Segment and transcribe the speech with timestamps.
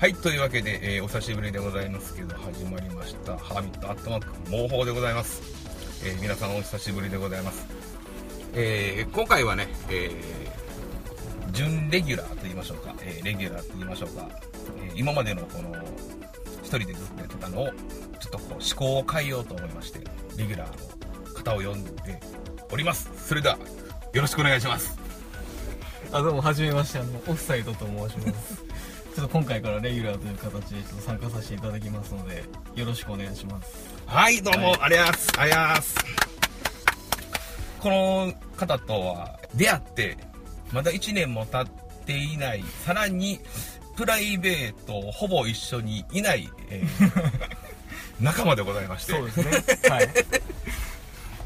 [0.00, 3.36] はい、というわけで、えーお久しぶりでございますけど、始まりました。
[3.36, 5.42] ハーミットアットマーク、毛法でございます。
[6.02, 7.66] えー皆さんお久しぶりでございます。
[8.54, 14.26] えー今回はね、えー準レギュラーと言いましょうか、えーレギュラーと言いましょうか、
[14.78, 15.76] え今までのこの、
[16.62, 19.98] 一人でずっとやってたのを、ちょっとこう、思考を変えようと思いまして、
[20.38, 22.18] レギュラーの方を呼んで
[22.72, 23.10] おります。
[23.28, 23.58] それでは、
[24.14, 24.98] よろしくお願いします。
[26.10, 28.69] あどうもはじめましてあのオフサイドと申します
[29.14, 32.44] ちょっと今回からレギュラーという形でちょっと参加させていただきますので
[32.76, 33.94] よろしくお願いします。
[34.06, 34.78] はい、どうも、はい。
[34.82, 35.96] ありがとうございます。
[37.80, 40.16] この方とは出会って、
[40.72, 43.40] まだ1年も経っていない、さらに、
[43.96, 47.40] プライベートほぼ一緒にいない、えー
[48.20, 49.90] 仲間でございまして、そうですね。
[49.90, 50.08] はい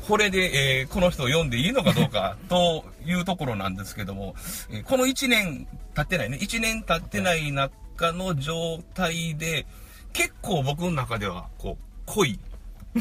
[0.07, 4.35] これで、えーこの人を読んでいいのかどうかというところなんですけども、
[4.71, 9.67] えーこの1年経ってないね、1年経ってない中の状態で、
[10.13, 12.39] 結構僕の中では、こう、濃い、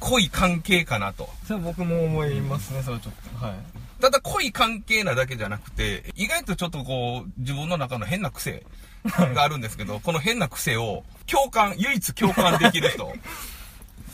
[0.00, 1.28] 濃い関係かなと。
[1.44, 3.44] それは僕も思いますねそれはちょっと。
[3.46, 3.54] はい。
[4.00, 8.64] ただ濃い関係なだけじゃなくて、意外とちょっとこう、自分の中の変な癖
[9.04, 13.12] があるんですけど、この変な癖を共感、唯一共感できる人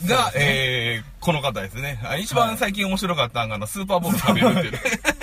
[0.05, 1.99] が、えー、この方ですね。
[2.03, 4.79] あ一番最近面白かったのが、あの、スーパーボール食べるっていうね。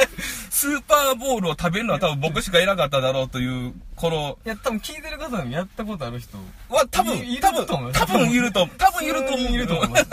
[0.50, 9.52] スーパーボールを食べるのは多分僕しかいなかっただろうという、この、いや多分聞いてる方でもやったことある人は多分多分、多分いると、多分いると思う。
[9.52, 10.04] いると思います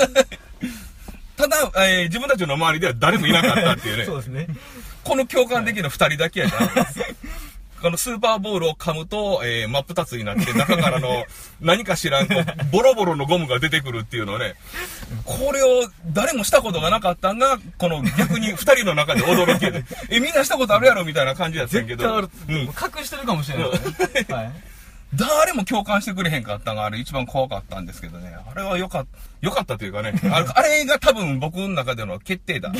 [1.35, 4.05] ただ、えー自分たちの周りでは誰もいなかったっていうね。
[4.05, 4.47] そうですね
[5.03, 6.87] この共感できるの二人だけやから。
[7.83, 11.25] このスーパーボールを噛むと、えー真っ二つになって、中からの
[11.59, 14.55] 何か知らん、こうボロボロのゴムが出てくるっていうのをね、
[15.25, 22.55] これを誰もしたことがなかったんが、この逆に二人の中で驚きで、え、みんなしたことあるやろみたいな感じやったけど、うん。
[22.55, 23.77] 隠してるかもしれないね。
[24.33, 24.72] はい
[25.15, 28.35] 誰も共感してくれへんかったんがあれ一番怖かったんですけどね。
[28.35, 30.13] あれはよかった、よかったというかね。
[30.31, 32.71] あれ あれが多分僕の中での決定だ。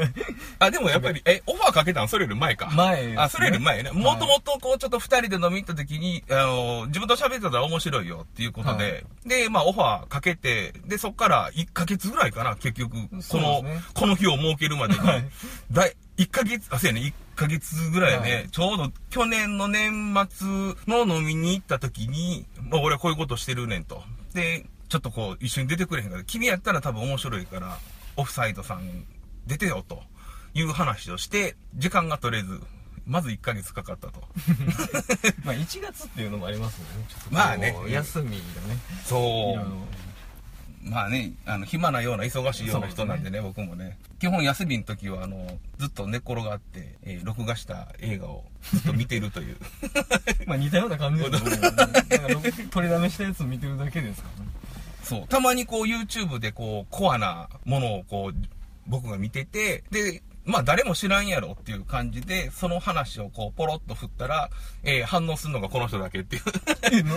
[0.58, 2.08] あ、でもやっぱり、え、オファーかけたの？
[2.08, 2.66] それより前か。
[2.66, 3.90] 前ねあ、それより前ね。
[3.92, 12.96] もともとこうちょっと二人で飲み行った時に、あの、自分と喋ってたら面白いよっていうことで、で、まあオファーかけて、で、そっから1ヶ月ぐらいかな、結局。
[13.28, 15.00] この、ねこの日を設けるまでに。
[15.00, 15.24] はい
[15.70, 18.48] だい1ヶ月、あ、そうやね、1ヶ月ぐらいね、はい。
[18.50, 20.46] ちょうど去年の年末
[20.86, 24.02] の飲みに行った時に、まあ俺はこういうことしてるねんと。
[24.34, 27.78] で、ちょっとこう一緒に出てくれへんから、君やったら多分面白いから、
[28.16, 29.04] オフサイドさん
[29.46, 30.02] 出てよと。
[30.54, 32.60] いう話をして、時間が取れず、
[33.06, 34.20] まず1ヶ月かかったと。
[35.44, 37.06] まあ1月っていうのもありますもんね。
[37.08, 37.74] ちょっとまあね。
[37.88, 38.42] 休みがね。
[39.04, 39.64] そいろいろ。
[40.82, 43.98] まあね、あの、暇なような忙しいような人なんでね、僕もね。
[44.20, 49.56] 基本休みの時は、あの、ずっと寝っ転がって、えー録画した映画をずっと見てるという。
[50.46, 51.92] まあ似たような感じですけど、 なんか
[52.70, 54.50] 取りだめしたやつ見てるだけですからね。
[55.02, 55.28] そう。
[55.28, 58.48] たまにこう YouTube でこう、コアなものをこう、
[58.86, 64.50] 僕が見てて、で、まあ誰も知らんやろっていう感じで、その話をこう、ポロッと振ったら、
[64.82, 66.42] えー反応するのがこの人だけっていう。
[66.90, 67.16] え、な、え、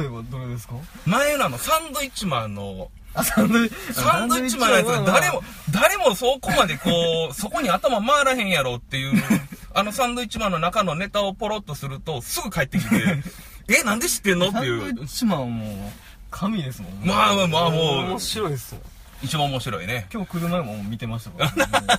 [0.00, 0.74] 例えばどれですか？
[1.04, 9.22] 前のあの、サンドイッチマンの、あ、サンドイッチ、サンドイッチマンのやつが誰も、誰もそこまでこう、 そこに頭回らへんやろっていう、
[9.74, 12.96] あのサンドイッチマンの中のネタをポロッとすると、すぐ帰ってきて、
[13.80, 15.92] え、なんで知ってんのってサンドイいうッ、チマンはもう、
[16.30, 17.06] 神ですもんね。
[17.06, 18.80] まあまあまあもう面白いですよ。
[19.22, 20.06] 一番面白いね。
[20.12, 21.90] 今日来る前も見てましたから、ね。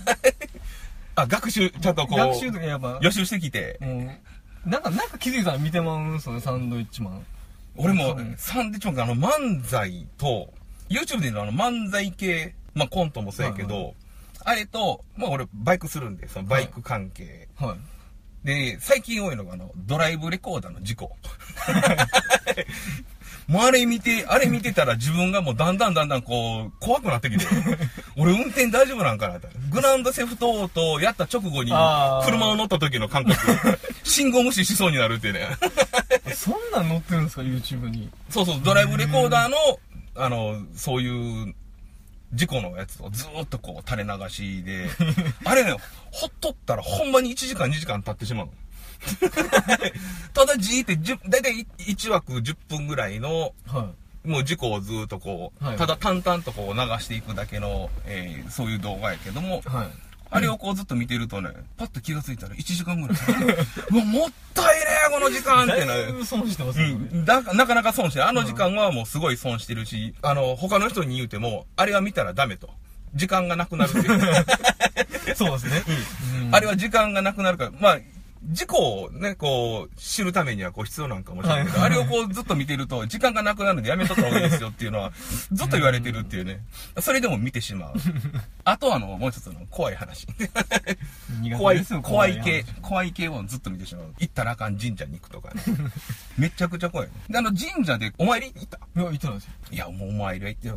[1.16, 4.17] あ、学習、ちゃんとこう、学習とかやっぱ、予習してきて、も
[4.66, 6.22] う、なんか、なんか気づいたら見てまうん？
[6.22, 7.25] すよね、サンドイッチマン。
[7.75, 10.53] 俺もサンドイッチマンがあの漫才と、
[10.90, 13.96] YouTube でのあの漫才系、まあコントもそうやけど、はい
[14.43, 17.47] あれと、まあ俺バイクするんで、そのバイク関係。
[17.59, 17.75] は
[18.43, 18.47] い。
[18.47, 21.16] で、最近多いのがあの、ドライブレコーダーの事故。
[23.52, 27.46] もうあれ見て、あれ見てたら自分がもうだんだんだんだんこう、怖くなってきて、
[28.16, 29.50] 俺運転大丈夫なんかなって。
[29.70, 31.72] グランドセフトオートやった直後に
[32.24, 33.38] 車を乗った時の感覚、
[34.06, 35.50] 信号無視しそうになるってね。
[36.34, 38.09] そんなん載ってるんですか、YouTube に。
[38.30, 39.58] そうそう、ドライブレコーダーの、
[40.16, 41.53] あの、そういう、
[42.34, 44.88] 事故のやつをずーっとこう垂れ流しで、
[45.44, 45.76] あれね、
[46.12, 48.53] ほっとったらほんまに1時間2時間経ってしまうの。
[50.34, 53.90] ただじーって10、だいたい1枠10分ぐらいの、は
[54.24, 59.70] もう事故をずーっとこう、はいただ淡々とこう流していくだけの、えーそういう動画やけども、い。
[59.70, 59.88] はい。
[60.34, 63.18] あれをこうずっと見てるとね、パッと気がついたら1時間ぐらい。
[63.92, 65.86] うわ、もったいねえ、この時間って。
[65.86, 66.94] だいぶ損してますね。
[66.94, 72.70] ん、だなかなか損してるあの時間はもうすごい損してるし、あの、他の人に言うても、あれは見たらダメと。
[73.14, 75.36] 時間がなくなるっていう。
[75.36, 75.84] そうですね。
[75.88, 78.00] うんあれは時間がなくなるから、まあ、
[78.43, 85.11] 事故をね、こう、知るためにはこう必要なんかもしれないけど、はいあれをこうずっと見てると、時間がなくなるのでやめとった方がいいですよっていうのは、
[85.52, 86.59] ずっと言われてるっていうね。
[86.99, 87.93] それでも見てしまう。
[88.64, 90.26] あとあの、もう一つの怖い話。
[91.58, 94.14] 怖い怖い系話、怖い系をずっと見てしまう。
[94.17, 95.61] 行ったらあかん神社に行くとかね。
[96.38, 97.09] めちゃくちゃ怖い。
[97.29, 98.78] で、あの神社でお参り行った？
[98.78, 99.52] いや、言ってないですよ。
[99.72, 100.76] いや、もうお参りは行ってる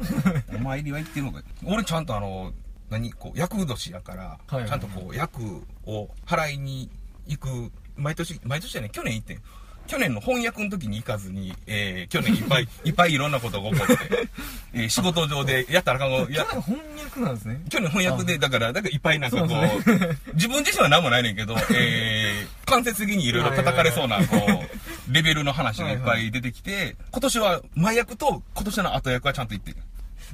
[0.55, 2.53] お参りは行ってるのか俺ちゃんとあの、
[2.91, 3.11] 何？
[3.13, 6.91] こう、厄年やから、はいはいちゃんとこう、厄を払いに
[7.27, 9.43] 行く、毎年、毎年じゃない、去年行ってん。
[9.87, 14.29] 去年の翻訳の時に行かずに、えー、去年いっぱい、 いっぱいいろんなことが起こって、
[14.73, 17.61] えー仕事上でやったらあかんこと、や 去年翻訳なんですね。
[17.69, 29.77] 去年翻訳で、だから、だからいっぱいなんかこう、そうで自分自身は何もないねんけど、えー、間接的にいろいろ叩かれそうな、こう、レベルの話がいっぱい出てきて、今年は前役と今年の後役はちゃんと言ってる。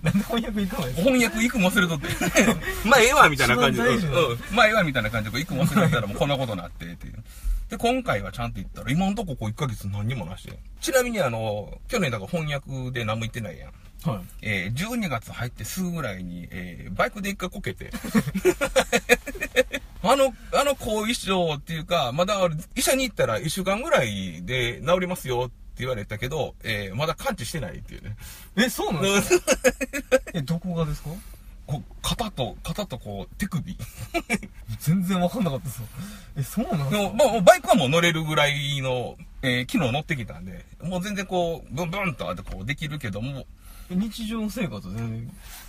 [0.03, 2.09] なんで翻訳いですか翻訳行くも忘れとって。
[2.89, 3.89] まあええわ、みたいな感じで。
[3.89, 4.39] うん。
[4.53, 7.23] まあええわ、みたいな感じで、行くも忘れてたらもうこんなことになって、っていう。
[7.69, 10.59] で、今回はちゃんと行ったら、今のとここう1ヶ月何にもなしで。
[10.81, 13.73] ちなみにあの、去年だから翻訳で何も行ってないやん。
[14.11, 14.21] はい。
[14.43, 17.91] えー、12月入ってすぐぐらいに、えー、バイクで一回こけて。
[20.03, 22.37] あの、あの後遺症っていうか、まだ
[22.75, 28.17] 医者に行ったら1週間ぐらいで治りますよって言われたけど、えー、まだ完治してないっていうね。
[28.57, 29.57] え、そうなんですか？
[30.35, 31.11] え、どこがですか？
[31.67, 33.77] こう肩と、肩とこう、手首。
[34.81, 35.87] 全然わかんなかったですよ。
[36.37, 37.13] え、そうなんですか？
[37.15, 43.47] まあ、バイクはもう乗れるぐらいの、えー、昨日乗ってきたんで、もう全然こう、ブンブンとあってこうできるけども、
[43.93, 44.97] え日常生活全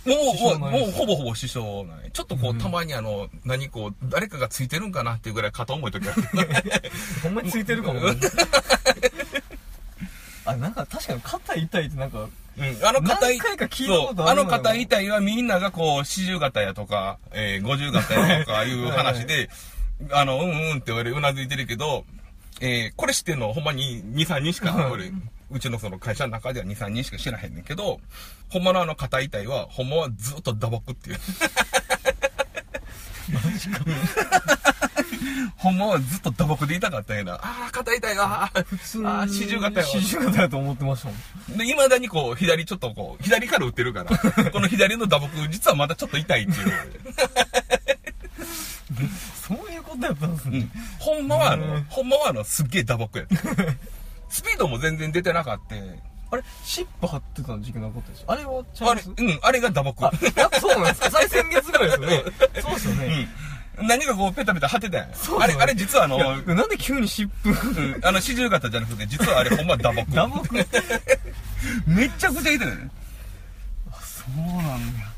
[0.04, 0.16] 然。
[0.16, 2.10] もう、支もう、ほぼほぼ支障ない。
[2.12, 6.22] ちょっとこう、うんたまにあの、何こう、誰かがついてるんかなっていうぐらい肩重い時ある。
[7.22, 8.00] ほんまについてるかも。
[10.44, 12.28] あ、なんか確かに肩痛いってなんか、
[12.58, 19.48] うん、あの肩い何回か聞いたことあるそうあの肩痛いはみんながこう、四十肩やとか、えー、五十肩やとか いう話で、
[20.10, 22.04] あの、うんうんって俺うなずいてるけど、
[22.60, 23.52] えー、これ知ってんの？
[23.52, 25.12] ほんまに2、3人しか、はい俺、
[25.50, 28.00] うちのその会社の中では2、3人しか知らへんねんけど、
[28.50, 31.18] ほんまのあの肩痛いは、ほんまはずっと打撲っていう。
[35.56, 37.34] ほんまはずっと打撲で痛かったんやな。
[37.34, 38.50] ああ、肩痛いわ。
[38.66, 39.92] 普通ああ、四十肩やわ。
[39.92, 41.14] 四十肩やと思ってましたも
[41.54, 41.58] ん。
[41.58, 44.16] で、未だにこう、左ちょっとこう、左から打ってるから、
[44.50, 46.72] この左の打撲、実はまだちょっと痛いっていう。
[49.46, 50.70] そういうことやったんですねうん。
[50.98, 53.36] ほんまはあのうん、ほんまはあの、すっげえ打撲やった。
[54.30, 55.74] スピードも全然出てなかった。
[56.30, 60.58] あれシップ貼ってた時期なかったでしょあれはちゃあんと、れうん、あれが打撲。
[60.58, 61.10] そうなんですか？
[61.10, 62.22] 最先月ぐらいですよね。
[62.62, 63.06] そうですよね。
[63.06, 63.28] うん。
[63.80, 65.04] 何かこう、ペタペタ貼ってたや？
[65.06, 65.08] ん。
[65.40, 67.50] あれ、あれ実はあの、なんで急に湿布？
[67.50, 70.14] うん、あの、四十肩じゃなくて、実はあれほんま打撲。
[70.14, 70.52] 打撲？
[71.86, 72.90] めっちゃくちゃ痛いね。
[73.90, 75.12] あ、そうなんだ。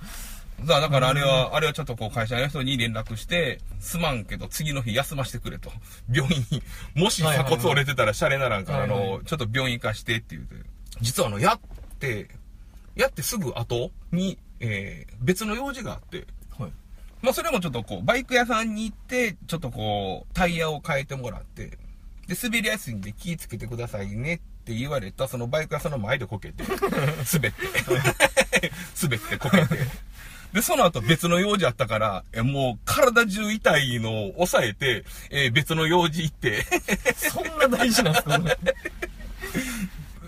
[0.64, 5.70] だだからあれは、あれはちょっとこう会社の人に連絡して、すまんけど次の日休ませてくれと。
[6.10, 6.62] 病院に、
[6.94, 10.54] もし鎖骨折れてたらシャレならんから、あの、ちょっと病院行かしてって言うて。
[11.00, 11.60] 実はあの、やっ
[11.98, 12.28] て、
[12.94, 16.26] やってすぐ後に、えー、別の用事があって、はい。
[17.24, 21.78] まあそれもちょっとこう、バイク屋さんに行って、ちょっとこう、タイヤを変えてもらって、
[22.28, 26.62] で、滑りやすいんで気ぃつけてくださいねって言われた、そのバイク屋さんの前でこけて、
[27.32, 27.58] 滑って、
[29.02, 29.78] 滑ってこけて。
[30.52, 36.64] で、その後別の用事あったから、えもう体中痛いのを抑えて、えー別の用事行って、
[37.16, 38.38] そんな大事なんですか？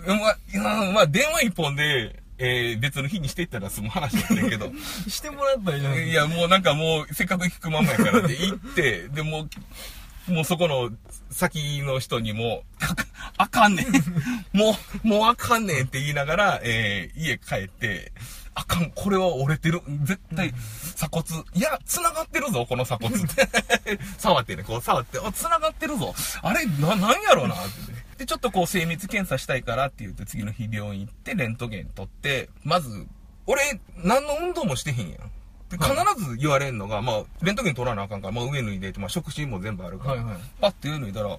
[0.07, 4.71] まあ、まあ電話一本で、えー別の日にしていったら済む話だったんやけど、
[5.09, 6.13] してもらったらいいじゃないい。
[6.13, 9.47] や、もうなんかもう、せっかく聞くまんまやからで 行って、で、も
[10.27, 10.91] う、もうそこの
[11.31, 13.05] 先の人にも、あ か
[13.37, 14.57] あかんねん。
[14.57, 18.11] もう、もうあかんねんって言いながら、えー家帰って、
[18.53, 19.81] あかん、これは折れてる。
[20.03, 20.51] 絶対、
[20.95, 21.43] 鎖骨。
[21.53, 23.47] いや、繋がってるぞ、この鎖骨って。
[24.17, 26.13] 触ってね、こう触って、あ、繋がってるぞ。
[26.41, 27.96] あれ、な、なんやろうな、ってね。
[28.17, 33.05] で、ちょっとこう精密検査したいからって言って、次の日病院行って、レントゲン取って、まず、
[33.45, 35.31] 俺、何の運動もしてへんやん。
[35.69, 35.89] で必
[36.23, 41.37] ず言われんのが、まあ、レントゲン取らなあかんから、まあ、上脱いでまあ、触診も全部あるから、はいはいパッて上脱いだら、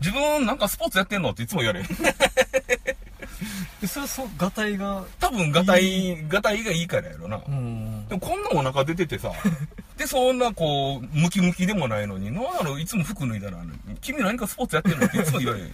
[0.00, 1.88] 自分なんかスポーツやってんのっていつも言われる。
[3.80, 7.40] で、それはそう、ガタイが、多分、ガタイ、ガタイがいいからやろな。
[7.46, 8.06] うん。
[8.08, 9.32] でもこんなお腹出ててさ、
[9.96, 13.58] で、そんなこう、ムキムキでもないのに、なんやろ、いつも服脱いだら、
[14.00, 15.06] 君何かスポーツやってんの？
[15.06, 15.72] っていつも言われる。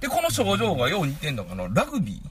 [0.00, 2.28] で、この症状がよう似てんのが、あの、ラグビー。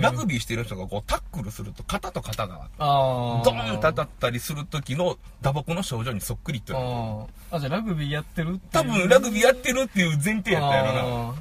[0.00, 3.42] ラグビーしてる人がこう、タックルすると、肩と肩が、ああ。
[3.44, 6.76] ドーンと当たったりする時の打撲の症状にそっくりってあ
[7.50, 7.56] あ。
[7.56, 11.34] あ、じゃあラグビーやってるっていう多分、ラグビーやってるっていう前提やったやろな。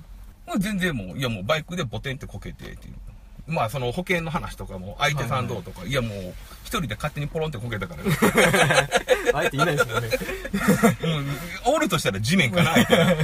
[0.58, 2.96] 全然もう、いやもうバイクでボテンってこけてっていう。
[3.48, 8.04] まあその保険の話とかも、相手さんどうとか、いやもう、一人で勝手にポロンってこけたから、
[9.40, 10.10] あえていないですもんね。
[11.66, 13.16] うん、おるとしたら地面かな、みたいな。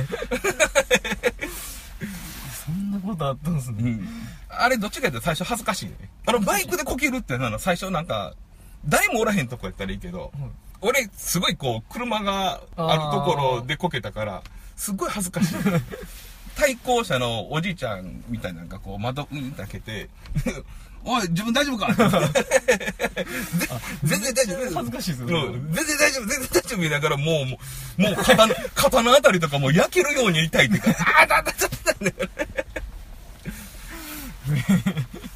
[2.65, 3.77] そんなことあったんですね。
[3.81, 4.07] うん。
[4.49, 6.09] あれ、どっちかって最初恥ずかしいね。
[6.25, 8.33] あの、バイクでこけるってなの最初なんか、
[8.87, 10.31] 誰もおらへんとこやったらいいけど、
[10.81, 14.41] 俺、すごいこう、車があるところでこけたから、
[14.75, 15.55] すっごい恥ずかしい。
[16.55, 20.09] 対向車のおじいちゃんみたいなのがこう、窓、うんって開けて、
[21.07, 21.93] おい、自分大丈夫か？
[24.03, 24.73] 全然大丈夫。
[24.73, 27.59] 恥ずかしいですよねうん全然大丈夫、全然大丈夫言いながら、もう、も
[27.99, 31.67] う、もう肩の、 肩のあたりとかもう焼けるように痛いっていうか、 ああ、だ、だ、だ、
[32.01, 32.29] だ、だ、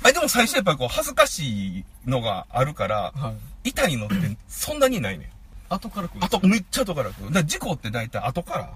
[0.04, 3.34] あでも最初やっぱりこう恥ずかしいのがあるから、は
[3.64, 3.70] い。
[3.70, 4.16] 痛いのって
[4.48, 5.30] そんなにないねん。
[5.70, 6.20] 後から来る。
[6.24, 7.26] あと、めっちゃ後から来る。
[7.26, 8.70] だから事故って大体後から、うん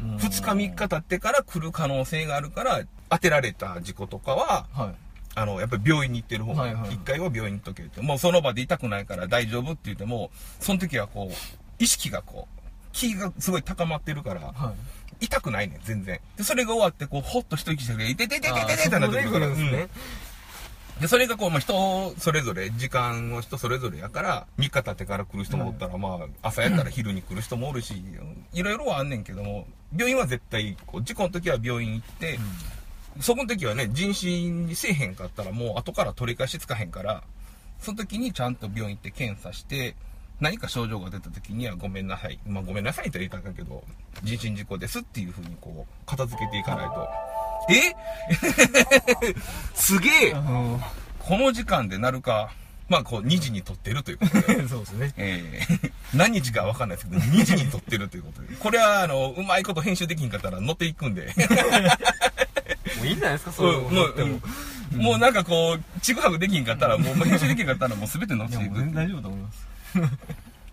[0.00, 4.94] 2日3日経ってから来る可能性があるから、当てられた事故とかは、はい。
[5.34, 8.00] あの、やっぱり病院に行ってる方が、はいはい一回は病院に行っとけって。
[8.00, 11.34] もうその場で痛くないから大丈夫って言っても、その時はこう、
[11.78, 12.60] 意識がこう、
[12.92, 14.72] 気がすごい高まってるから、は
[15.20, 15.26] い。
[15.26, 16.20] 痛くないねん、全然。
[16.36, 19.46] で、それが終わって、こう、ほっと一息してくれ、いてててててててってなってくるから。
[19.48, 19.88] ねうん
[21.00, 28.02] で、それがこう、まあ、人それぞれ、時間を人それぞれやから、3日経ってから来る人もおったら、まあ、朝やったら昼に来る人もおるし、
[28.52, 32.38] いろいろはあんねんけども、病院は絶対、こう、事故の時は病院行って、
[33.20, 37.22] そこの時はね、人身にせえへんかったら、もう後から取り返しつかへんから、
[37.80, 39.94] その時にちゃんと病院行って検査して、
[40.40, 42.38] 何か症状が出た時にはごめんなさい。
[42.46, 43.82] まあごめんなさいとは言ったんけど、
[44.22, 47.37] 人身事故ですっていうふうにこう、片付けていかないと。
[47.70, 47.94] え？
[49.74, 50.80] すげえあの
[51.18, 52.50] この時間でなるか、
[52.88, 54.66] まあこう2時に撮ってるということで。
[54.68, 55.12] そうですね。
[55.16, 58.56] えー何日かわかんないですけど、2時に撮ってるということで。
[58.56, 61.34] これは、あの、うまいこと編集できんかったら乗っていくんで。
[62.96, 68.64] もういいんじゃないですか、そういうう、もう、もうなんかこう、ちぐはぐできんかったら、もう編集できんかったらもう全て乗っていく。
[68.70, 69.66] もう全然大丈夫だと思います。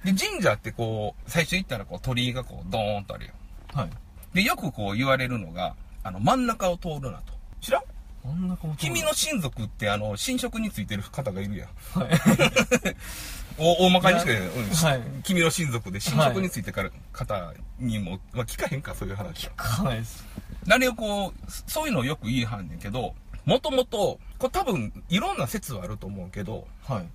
[0.06, 3.34] で、神社ってこう、最初行ったらこう鳥居がこう、ドーンとあるよ。
[3.74, 3.90] はい。
[4.34, 5.76] で、よくこう言われるのが、
[6.06, 7.34] あの、真ん中を通るなと。
[7.60, 7.84] 知らん？
[8.24, 12.00] 真ん中も君の親族ってあの、神職についてる方がいるやん。
[12.00, 12.12] はい。
[13.58, 19.54] お大まかにして、うんはい君の親族で神職についてから方にも、まあ聞かへんか、そういう話は。
[19.56, 20.24] かないです。
[20.70, 27.08] あれをこう、そういうのをよく言いはんねんけど、もともと、これ多分いろんな説はあると思うけど、はい。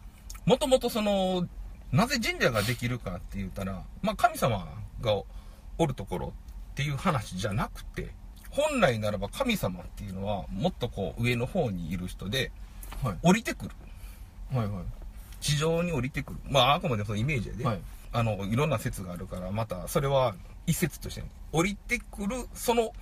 [0.47, 1.47] もともとその、
[1.93, 4.67] なぜ神社ができるかって言ったら、まあ神様
[5.01, 5.23] が
[5.79, 6.33] おるところ
[6.73, 8.19] っていう話じゃなくて、
[8.51, 12.51] 本来ならば神様っていうのはもっとこう上の方にいる人で、
[13.03, 13.19] はい。
[13.23, 13.71] 降りてくる。
[14.53, 14.85] はいはい。
[15.41, 16.41] 地上に降りてくる。
[16.49, 17.65] まああくまでそのイメージやで。
[17.65, 17.81] はい。
[18.13, 20.35] あの、いろんな説があるから、また、それは
[20.67, 22.93] 一説としてね、降りてくる、その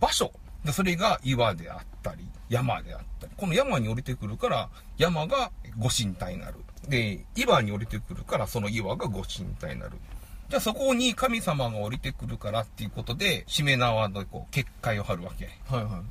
[0.00, 0.32] 場所。
[0.64, 3.32] でそれが岩であったり、山であったり。
[3.36, 6.54] この山に降りてくるから、山がご神体になる。
[6.88, 9.98] で、岩に降りてくるから、その岩がご神体になる。
[10.48, 15.48] じゃあそこに神様が降りてくるからっていうことで、しめ縄でこう、結界を張るわけ。
[15.68, 16.02] はいはい。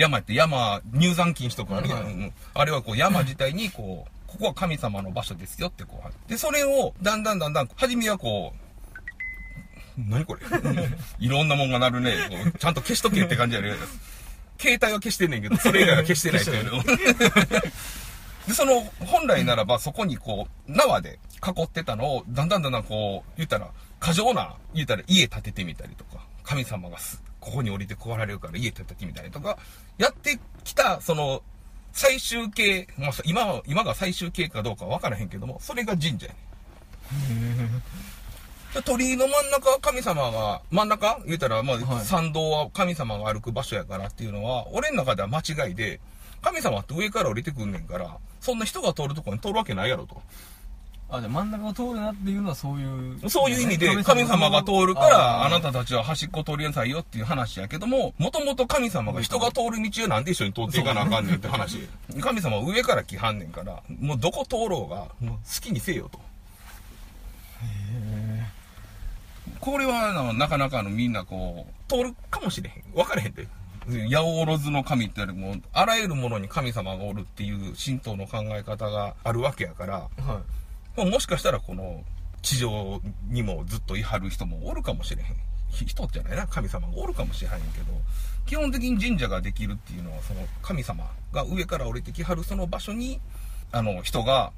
[0.00, 2.04] 山って山、入山禁止とかあるやん。
[2.04, 6.30] はいうんあれはこう山自体にこう、ここは神様の場所ですよってこう。
[6.30, 8.60] で、それをだんだんだんだん、初めはこう、
[10.10, 10.42] 何これ？
[11.18, 12.52] いろんなもんが鳴るね。
[12.58, 13.72] ちゃんと消しとけって感じやね。
[14.58, 16.82] 携帯は消してんねんけど、それ以外は消してないっていうの。
[18.46, 29.58] で、その、本来ならばそこにこう、縄で囲ってたのを、だんだんだんだんこう、言ったら、過剰な、言ったら家建ててみたりとか、神様がす、ここに降りてこられるから家建ててみたりとか、
[29.98, 31.42] やってきた、その、
[31.92, 36.26] 最終形、まあ、今は、今が最終形かどうかわからへんけども、それが神社
[38.74, 41.18] や鳥居の真ん中は神様が、真ん中？
[41.24, 42.04] 言うたら、まあ、はい。
[42.04, 45.98] 参道は神様が歩く場所やからっていうのは、俺の中では間違いで、
[46.42, 50.22] 神様って上から降りてくんねんから、そんな人が通るとこに通るわけないやろと。
[51.08, 53.28] あ、じゃあ真ん中を通るなっていうのはそういう。
[53.28, 55.72] そういう意味で、神様が通るから、あなた。
[55.72, 61.88] たたちは端っこ通りなさいよっていう話やけども、もともと神様が人が通る道をなんで一緒に通っていかなあかんねんって話。
[62.20, 66.20] 神様は上から来はんねんから、もうどこ通ろうが、もう好きにせよと。
[69.58, 72.82] これはなかなかあのみんなこう、通るかもしれへん。
[72.94, 73.48] 分からへんで。
[73.88, 80.20] 八百万の神ってよりも、あらゆるものに神様がおるっていう神道の考え方があるわけやから、はい。
[80.96, 82.02] まあもしかしたらこの
[82.42, 85.36] 地上にもずっといはる人もおるかもしれへん。
[85.68, 87.86] ひ人じゃないな、神様がおるかもしれへんけど、
[88.46, 93.20] 基本的に神社ができるっていうのは、その神様が上から降りてきはるその場所に、
[93.72, 94.52] あの人が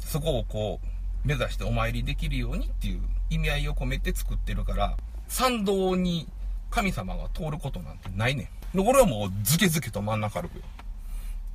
[0.00, 0.80] そこをこ
[1.24, 4.96] う目指してお参りできるようにっていう意味合いを込めて作ってるから、
[5.28, 6.28] 参道に
[6.70, 8.48] 神様が通ることなんてないねん。
[8.74, 10.62] で俺はもうズケズケと真ん中歩くよ。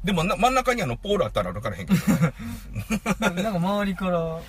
[0.04, 2.00] でもな真ん中にあのポールあったら歩かれへんけど、
[3.20, 4.40] なんか周りから、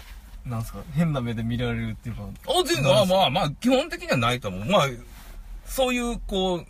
[0.44, 4.64] なんすか変な目で見られるっていうかあ、全然、あまあまあ、基本的にはないと思う。
[4.66, 4.88] まあ、
[5.66, 6.60] そういう、こう、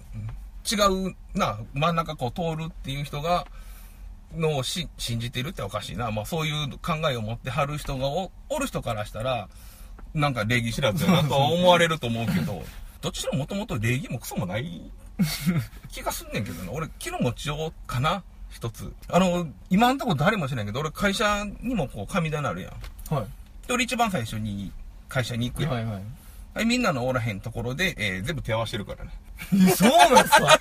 [0.71, 3.47] 違うな、真ん中こう通るっていう人が、
[4.37, 6.11] のをし信じてるっておかしいな。
[6.11, 9.49] まあそういう考えを持ってはる人がおおる人からしたら、
[10.15, 12.63] なんか礼儀知らずやなとは思われると思うけど、
[13.01, 14.91] どっちももともと礼儀もクソもない
[15.93, 16.73] 気がすんねんけどな。
[16.73, 18.93] 俺、気の持ちようかな一つ。
[19.09, 22.69] あの、今んとこ誰もしないけど、俺会社にもこう神棚あるや
[23.11, 23.15] ん。
[23.15, 23.27] は
[23.67, 24.73] で俺一番最初に
[25.09, 25.73] 会社に行くやん。
[25.73, 26.03] いはいはい
[26.55, 29.71] はい、みんなのおらへんところで、えー全部手合わせてるからね。
[29.73, 30.59] そうなんすか？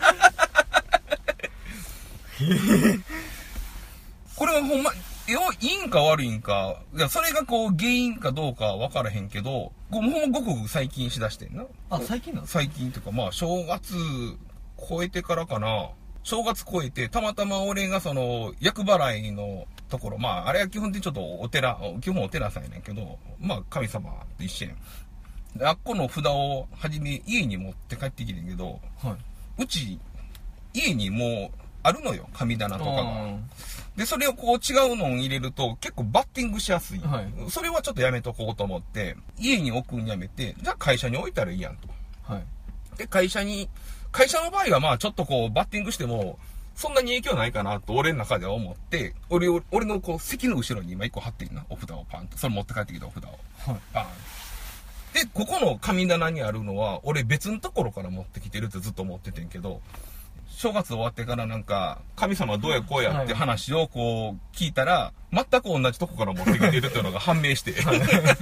[4.36, 4.92] これはほんま、
[5.28, 11.64] よ、いいんか悪いんか、いや、それがこう、原因かどうかは分からへんけど、こうほんまごくごく最近しだしてんな。
[11.90, 13.96] あ最近なんです最近っていうか、まあ、正月
[14.90, 15.90] 超えてからかな。
[16.24, 24.78] 正月超えて、たまたま俺がその、厄払いのところ、まあ、あれは基本的にちょっとお寺、基本お寺さんやねんけど、まあ、神様と一緒やん。
[25.58, 29.18] であっこの札をはじめ家に持って帰ってきてんけど、は
[29.58, 30.00] うち、
[30.74, 33.38] 家にもうあるのよ、神棚いとかが。
[33.96, 37.00] で、それをこう違うのを入れると結構バッティングしやすい。
[37.00, 41.88] はいそれはちょっとやめとこうと思って、家に置くんやめて、じゃあ会社に置いたらいいやんと。
[42.24, 42.44] はい
[42.98, 43.70] で、会社に、
[44.18, 46.40] 会社の場合はまあちょっとこうバッティングしても、
[46.76, 52.36] そんなに影響ないかなと俺の中では思って、俺を、俺のこう席の後ろに今一個貼ってんな、お札をパンと。
[52.36, 53.28] それ持って帰ってきたお札を。
[53.28, 54.06] はいパン。
[55.14, 59.82] で、ここの神棚にあるのは、俺別のところから持ってきてるってずっと思っててんけど、
[60.50, 67.76] 正月終わってからなんか、神様どうやこうやって話をこう聞いたら、全く同じとこから持ってきてるっていうのが判明して、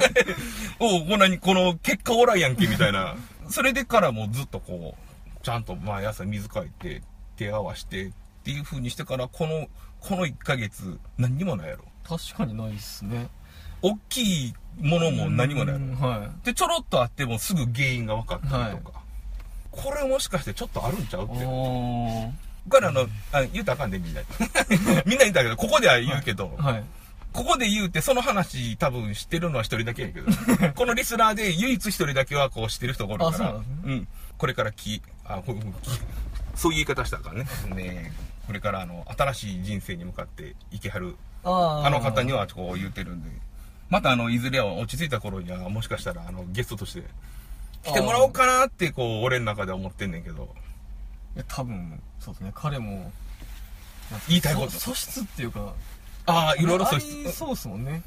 [0.80, 3.16] おう、こんなにこの結果おらんやんけみたいな。
[3.50, 5.05] それでからもうずっとこう、
[5.46, 7.04] ちゃんと毎朝水かいて、
[7.38, 8.12] 手合わしてっ
[8.44, 9.68] ていう風にしてから、この、
[10.00, 11.84] この1ヶ月何にもないやろ。
[12.04, 13.30] 確かにないっすね
[13.82, 15.96] 大きいものも何もないやろうん。
[15.98, 19.02] はで、ちょろっとあってもすぐ原因が分かったりとか。
[19.70, 21.46] これもしかしてちょっとあるんちゃうっいて。
[21.46, 22.32] お
[22.68, 24.28] これあの、あ言うたらあかんでみんなに。
[25.06, 26.84] みんなに言ったけど、ここでは言うけど、はい
[27.36, 30.32] ここで言うてその話多分知ってるのは一人だけやけど、
[30.74, 33.94] このリスナーで唯一一人だけはこう知ってる人がおるから、うなんですね。
[33.94, 34.08] うん。
[34.38, 35.60] これからき、あ、こき
[36.56, 37.48] そういう言い方したからね。
[37.76, 38.14] ね
[38.48, 41.16] これからあの、新しい人生に向かっていけはる。
[41.44, 43.30] あの方にはこう言うてるんで、
[43.90, 47.04] またあの、いずれは落ち着いた頃には、もしかしたらあの、ゲストとして
[47.84, 50.56] 来てもらおうかなって、こう、俺の中では思ってんねんけど、
[51.36, 52.52] いや多分そうですね。
[52.56, 53.12] 彼も
[54.28, 54.72] 言いたいこと。
[54.72, 55.74] そ素質っていうか
[56.26, 57.00] ああ、いろいろそう
[57.32, 58.04] そうっすもんね。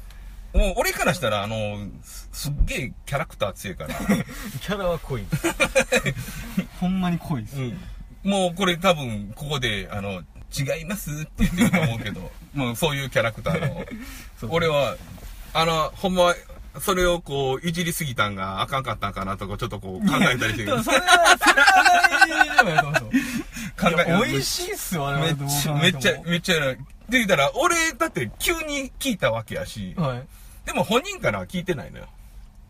[0.53, 3.93] もう俺からしたら、あの、すすっげえキャラクター強いから、
[4.61, 5.25] キャラは濃い。
[6.79, 7.57] ほんまに濃いです。
[7.57, 7.79] うん。
[8.23, 10.23] もうこれ多分、ここで、あの、
[10.57, 13.85] 違いますって言ってると思うけど、 もうそういうキャラクターの、
[14.49, 14.97] 俺は、
[15.53, 16.33] あの、ほんま、
[16.81, 23.45] それをこう、いじりすぎたんがあかんかったんかなとか、ちょっとこう考えたりしてでもそれはそれは大丈夫やと思うんですよ。
[23.79, 26.55] 考え美味しいっすよあれめっちゃ、めっちゃ、めっちゃ、
[27.09, 30.27] って言ったら、俺、だって急に聞いたわけやし、はい。
[30.65, 32.07] でも本人からは聞いてないのよ。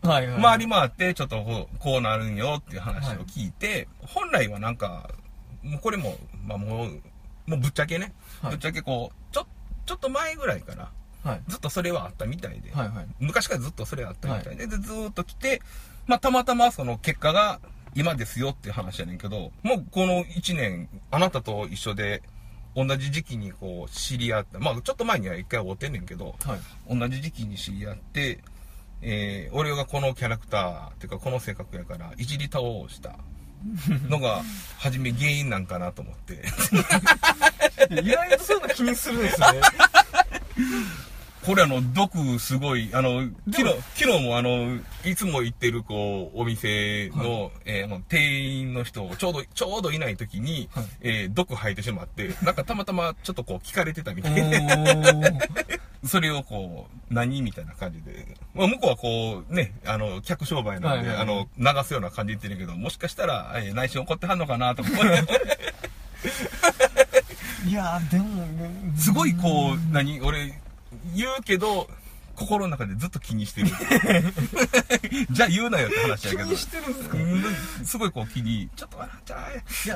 [0.02, 0.42] はいはい。
[0.42, 5.10] 回り回って、ちょっとこうこうなるんよっていう話を聞いて、本来はなんか、
[5.62, 7.02] もうこれも、まあもう、
[7.46, 8.50] もうぶっちゃけね、はい。
[8.52, 9.46] ぶっちゃけこう、ちょ、
[9.84, 10.90] ちょっと前ぐらいかな、
[11.22, 11.40] はい。
[11.48, 13.06] ずっとそれはあったみたいで、はいはい。
[13.18, 15.60] 昔からずっとそれあったみたいで、で、ずーっと来て、
[16.06, 17.60] まあたまたまその結果が
[17.94, 22.22] 今ですよっていう話やねんけど、もうこの1年、あなたと一緒で、
[22.76, 26.98] 同じ時期にこう知り合った、まあちょっと前には一回会うてんねんけど、はい。
[26.98, 28.40] 同じ時期に知り合って、
[29.02, 33.16] えー、俺がこのキャラクターっていうかこの性格やからいじり倒した。
[34.08, 34.42] のが
[34.78, 36.42] 初め原因なんかなと思って。
[38.02, 39.60] 意外とそういうの気にするんですよね
[41.44, 50.84] これあの毒すごいあの昨日昨日もあのいつも行ってるこうお店の,、えーあの店員の人ちょうどちょうどいない時に、はい。
[51.00, 54.34] えー毒吐いてしまってなんかたまたまちょっとこう聞かれてたみおたい。
[54.34, 55.80] でー。
[56.06, 58.26] それをこう、何みたいな感じで。
[58.54, 61.18] まあ、向こうはこう、ね、あの、客商売なんで、はいはいはい。
[61.18, 64.88] あの、流すような感じで言ってるけど、もしかしたら、えー内心怒ってはんのかなとか
[67.68, 70.58] いやーでもねすごいこう、何俺、
[71.14, 71.88] 言うけど、
[72.36, 73.68] 心の中でずっと気にしてる。
[75.30, 76.44] じゃあ言うなよって話やけど。
[76.44, 77.16] 気にしてるんですか？
[77.18, 79.48] うんすごいこう気に、ちょっと笑っちゃ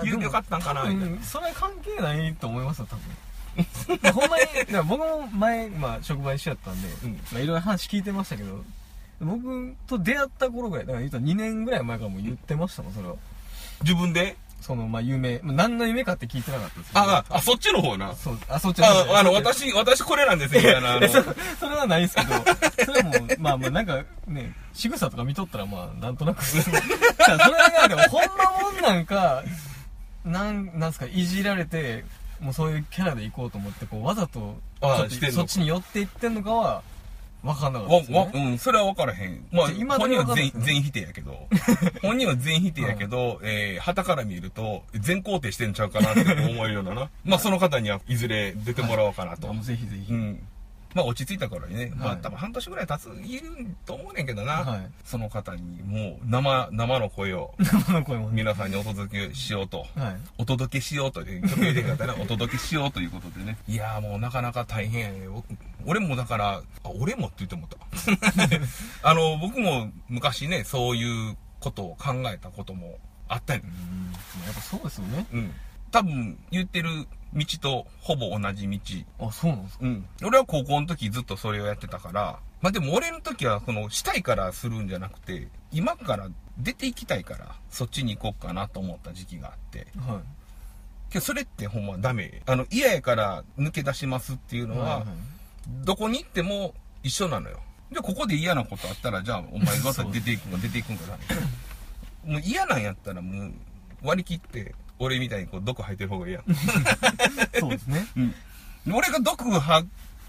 [0.03, 0.05] う。
[0.05, 3.05] 言うてよかったんかな多みたいな分それは関係ないと思いますよ多分
[4.13, 4.45] ほんまに
[4.89, 8.65] 僕も前、まあ、職場一緒やったんで、うんまあ、いろいろ話聞いてましたけど
[9.21, 13.15] 僕と出会った頃ぐらいだから言うと2年ぐらい前からもう言ってましたもんそれは
[13.83, 14.37] 自分で？
[14.65, 18.15] その、まあ、夢、まあ、何の夢かって聞いてなかったですあ、あ、あ、そっちの方な。
[18.15, 21.07] そう、あ、そっちあ、あの、私、私これなんですよ、みたいな。
[21.07, 21.23] そ
[21.61, 22.29] それはないですけど、
[22.87, 26.43] それはもう、まあまあなんかね、仕草とか見とったらまあ、なんとなく。
[26.49, 29.43] それはでも、ほんまもんなんか、
[30.25, 32.07] なん、なんすか、いじられて、
[32.41, 36.83] もうそういうキャラで行こうと思って、こう、わざと、ちょっあしてそっちに寄っていってんのかは、
[37.45, 38.33] わかんなかったわ、ですよ、わ、ね。
[38.35, 39.47] うん、それは分からへん。
[39.53, 41.47] まあ、今本人は全全否定やけど、
[42.03, 47.11] 本人は全否定やけど、えー、旗から見ると、全肯定してんちゃうかなって思えるようなな。
[47.25, 49.51] まあ、その方にはいずれ出てもらおうかなと。
[49.51, 50.13] あもうぜひぜひ。
[50.13, 50.41] うん。
[50.95, 53.49] まあ、落ち着いた頃にね、まあ、はい多分半年ぐらい経つ、いる
[53.85, 54.53] と思うねんけどな。
[54.53, 58.37] はいその方に、もう、生、生の声を生の声もね。
[58.37, 59.87] 皆さんにお届けしようと。
[59.97, 60.17] はい。
[60.39, 62.15] お届けしようという、曲入れてくださいね。
[62.23, 63.59] お届けしようということでね。
[63.67, 65.31] いやーもうなかなか大変や
[65.87, 67.79] 俺もだから、あ、俺もって言ってもった。
[69.09, 73.65] あの、僕も昔ね、そういうことを考えたこともあったんうん。
[74.45, 75.27] やっぱそうですよね。
[75.33, 75.53] うん。
[75.91, 79.27] 多分、言ってる道とほぼ同じ道。
[79.27, 79.85] あ、そうなんですか。
[79.85, 80.07] うん。
[80.25, 89.87] 俺は高校の時ずっとそれをやってたから、まあでも俺の時は、その、したいからするんじゃなくて、今から出ていきたいから、そっちに行こうかなと思った時期があって。
[89.97, 91.13] はい。
[91.13, 92.43] けどそれってほんまダメ。
[92.47, 95.07] あの、嫌やから抜け出しますっていうのは、はいはい
[95.85, 97.61] どこに行っても一緒なのよ。
[97.91, 101.23] で、ここで嫌なことあったら、じゃあ、お前また出ていくんか出ていくんかだね。
[102.25, 103.53] もう嫌なんやったらもう
[104.03, 106.45] 割り切って、俺みたいにこう毒吐いてる方がいいやん。
[107.59, 108.07] そうですね。
[108.17, 108.35] うん。
[108.95, 109.89] 俺が毒吐、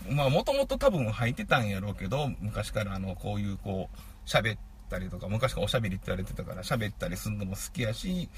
[0.10, 3.98] まあもともと多分吐いてたんやろうけど、昔からあの、こういうこう、
[4.28, 8.30] 喋ったりとか、昔からおしゃべりって言われてたから喋ったりするのも好きやし、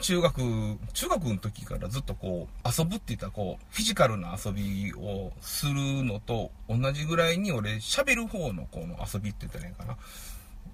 [0.00, 9.96] 中学、中学の時からずっとこう、遊ぶって言ったらこう、フィジカルな遊びをするのと同じぐらいに俺喋る方のこの遊びって言ったらいいかな、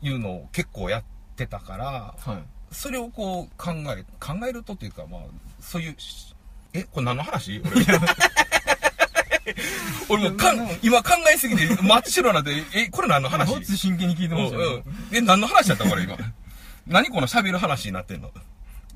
[0.00, 1.04] いうのを結構やっ
[1.36, 2.42] てたから、はい。
[2.72, 5.20] それをこう考え、考えるとっていうかまあ、
[5.60, 6.34] そういうし、
[6.72, 7.62] え、これ何の話？
[7.64, 7.84] 俺、
[10.22, 13.50] 俺もうかん今考えすぎて真っ白なんで、え、これ何の話？
[13.50, 16.16] ごっつ真剣に聞いてましたよ、うんうんえ、何の話だったこれ今？
[16.86, 18.30] 何この喋る話になってんの？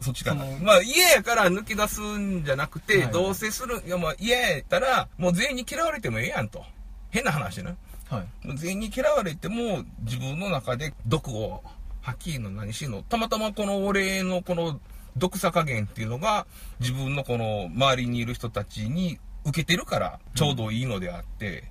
[0.01, 0.35] そっちか。
[0.35, 6.65] まあ嫌やから抜け出すんじゃなくて、はいどうせする、いやまあ嫌やったら、もう全員に嫌われてもええやんと。
[7.11, 7.75] 変な話な。
[8.11, 8.57] はい。
[8.57, 11.63] 全員に嫌われても、自分の中で毒を
[12.07, 13.03] 吐きの何しの？
[13.03, 14.81] たまたまこの俺のこの
[15.17, 16.47] 毒さ加減っていうのが、
[16.79, 21.65] 自分のこの周りにいる人たちに受けてるから、ちょうどいいのであって、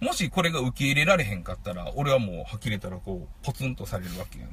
[0.00, 4.50] もしこれが受け入れられへんかったら、俺はもう、はっきり言ったらこう、ポツンとされるわけやん。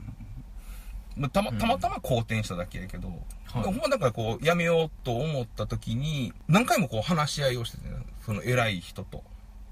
[1.16, 9.24] まあたま、たまたま好転しただけやけど、はいほんまだからこう、やめようと思った時に、何回もこう話し合いをしててね、その偉い人と。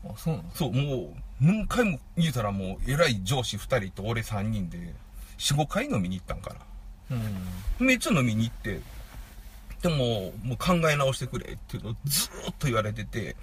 [0.06, 4.94] あ、そうなんですそう、もう、何回も言うたらもう、偉い上司2人と俺3人で、
[5.40, 6.54] 4、5回飲みに行ったんか
[7.10, 7.16] な。
[7.80, 7.88] うん。
[7.88, 8.80] めっちゃ飲みに行って、
[9.82, 13.36] でも、もう考え直してくれっていうのをずーっと言われてて、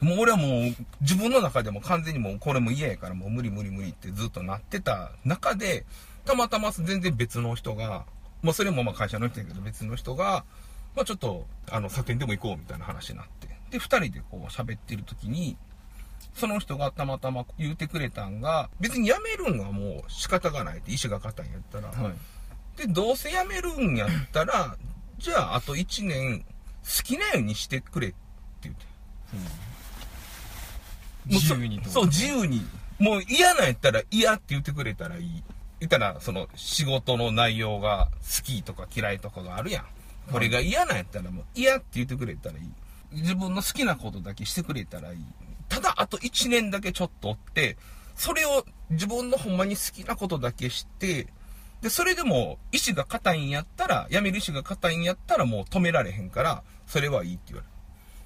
[0.00, 5.86] もう俺はもう自分の中でも完全にもうこれも嫌やからもう無理無理無理ってずっとなってた中で、
[6.24, 8.04] たまたま全然別の人が、
[8.42, 10.44] まあそれもまあ会社の人やけど別の人が、
[10.94, 13.48] まあちょっと、あの、酒店でも行こうみたいな話になって。
[13.70, 15.56] で、二人でこう喋ってる時に、
[16.36, 22.12] その人がたまたま言うてくれたんが、別に辞めるんはもう仕方がないって意志が固いんやったら、はい。
[22.76, 24.76] で、どうせ辞めるんやったら、
[25.18, 26.44] じゃああと1年
[26.84, 28.16] 好きなようにしてくれって
[28.64, 28.84] 言って。
[31.26, 31.88] もうそ自由にと。
[31.88, 32.66] そう、自由に。
[32.98, 35.42] もう嫌なんやったら嫌って言ってくれたらいい。
[35.80, 39.86] 言ったら、その仕事の内容が好きとか嫌いとかがあるやん。
[40.30, 42.70] これが嫌なんやったらもう嫌って言ってくれたらいい。
[43.12, 45.18] 自分の好きなことだけしてくれたらいい。
[45.68, 47.76] ただ、あと1年だけちょっとおって、
[48.14, 51.26] それを自分のほんまに好きなことだけして、
[51.82, 57.62] で、それでも意志が固いんやったら、辞める意志が固いんやったらもう止められへんから、それはいいって言わ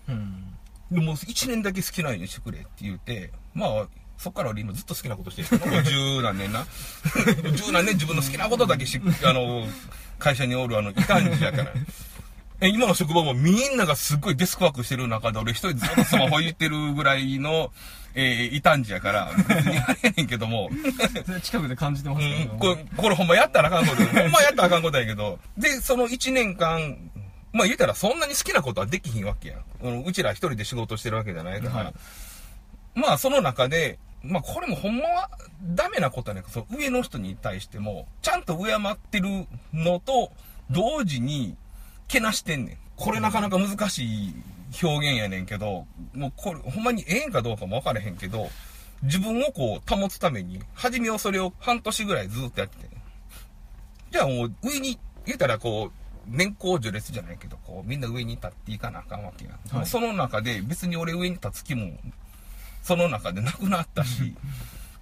[0.08, 0.20] れる。
[0.20, 0.56] うん。
[0.90, 6.66] でも1年だけ好きなようにしてくれって言うて、まあ、そっから俺今ずっと好きなことしてるもう十何年な。
[7.56, 9.66] 十何年自分の好きなことだけし、あの、
[10.18, 11.72] 会社におるあの、異端児やから。
[12.60, 17.72] え、今の職場もみんながすっごいデスクワークしてる中で俺一人でずっとスマホいってるぐらいの、
[18.14, 20.68] えー、異端児やから、別にあれやねんけども、
[21.42, 26.96] 近くで感じてますうん、これ、これほんまやったらあかんことほんまやったらあかんことやけど、で、その1年間、
[27.52, 29.56] まあ言うたらそんなに好きなことはできひんわけや。
[29.82, 31.94] うんうちら一人で仕事してるわけじゃないから、はい
[32.94, 35.30] まあその中で、まあこれもほんまは
[35.62, 40.32] ダメなことはね、その上の人に対しても、ちゃんと敬ってるのと
[40.70, 41.56] 同時に、
[42.10, 42.76] けなしてんねん。
[42.96, 44.34] これなかなか難しい
[44.82, 48.50] 表現やねんけど、もうこれほんまにええんかどうかも分からへんけど、
[49.02, 52.88] 自分をこう保つために、初めはそれを半年ぐらいずっとやってて、
[54.10, 55.92] じゃあもう上に、言うたらこう、
[56.26, 59.52] 年功序列じゃないけど、こう、みんな上に立っていかなあかんわけや。
[59.70, 61.92] はいその中で別に俺上に立つ気も、
[62.82, 64.34] その中でなくなったし、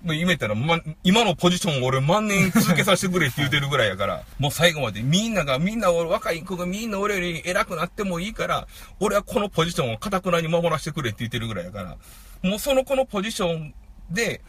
[0.02, 8.68] もう夢たら、ま、今のポジションを俺万年続けさせてくれって言うてるぐらいやから、 もう最後までみんなが、みんな俺、若い子がみんな俺より偉くなってもいいから、
[9.00, 11.96] 俺はこのポジションを堅くなに守らせてくれって言ってるぐらいやから、
[12.42, 13.74] もうその子のポジション
[14.10, 14.40] で、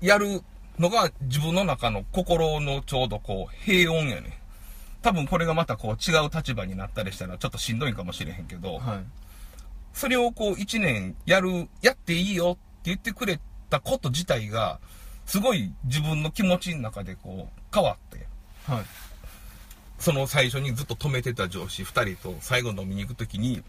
[0.00, 0.42] やる
[0.78, 4.38] のが自分の中の心のちょうどこう、平穏やね。
[5.02, 8.98] 多分これがまたこう違う立場になったりしたらちょっとしんどいかもしれへんけど、はい。
[9.92, 13.40] それをこう一年やる、やっていいよって言ってくれ
[13.72, 14.78] たこと自体が、
[15.24, 18.26] すごい自分の気持ちの中でこう変わって、
[18.70, 18.84] はい。
[19.98, 23.62] その最初にずっと止めてた上司二人と最後飲みに行くときに、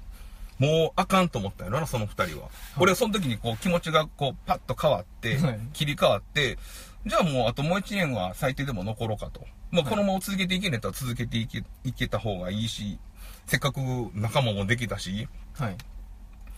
[0.60, 2.50] もうあかんと思ったよな、その二人は。
[2.78, 6.58] 俺はその時にこう気持ちがこうパッと変わってはい、切り替わって、
[7.06, 9.46] じゃあもうあともう一年は最低でも残ろうかと。
[9.72, 13.00] まあこのまま続けていけんやったら続けていけ、いけた方がいいし、
[13.48, 13.80] せっかく
[14.14, 15.78] 仲間もできたし、はい。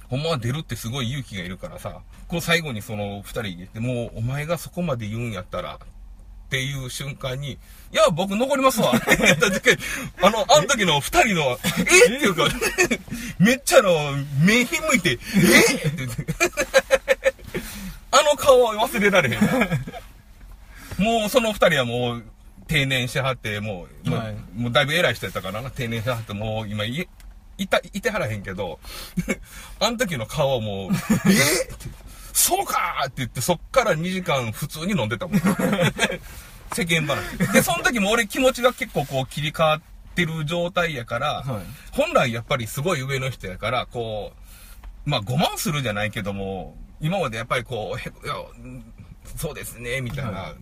[0.10, 7.58] ほんまは出るってすごい勇気がいるからさ、こう最後にその二人言って、もうお前がそこまで言うんやったら、っていう瞬間に、い
[7.92, 9.72] や、僕残りますわって言った時
[10.22, 11.86] あの、あの時の二人の、えっ？
[11.86, 12.48] ていうか、
[13.40, 14.12] めっちゃあの、
[14.46, 15.18] 目ひんむいて、えっ？
[15.18, 15.26] て
[15.96, 16.26] 言って
[18.12, 19.40] あの顔は忘れられへん。
[21.04, 22.24] もうその二人はもう
[22.68, 24.36] 定年してはって、もう、もうはい。
[24.56, 26.86] もうだいぶ偉い人やったからな、定年してはって、もう今
[27.58, 28.80] い、いた、いてはらへんけど、
[29.80, 30.92] あの時の顔はもう、
[31.30, 31.78] えっ？
[31.78, 31.90] て、
[32.34, 35.40] そうかーって言って、そっから2時間普通に飲んでたもん。
[36.74, 37.38] 世間話。
[37.54, 39.82] で、その時も俺気持ちが結構こう切り替わっ
[40.16, 44.34] てる状態やから、はい本来やっぱりすごい上の人やから、こ
[45.06, 50.32] う、まあ5万するじゃないけども、今までやっぱりこう、そうですね、みたいな。
[50.32, 50.56] は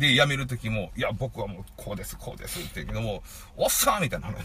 [0.00, 3.22] で、辞める時も、いや、僕はもうこうです、こうですって言うけども、
[3.56, 4.36] おっさんみたいな話。